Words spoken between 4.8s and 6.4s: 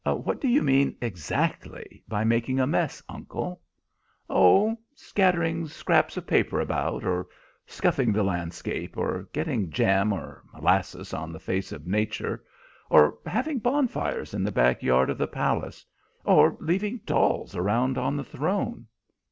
scattering scraps of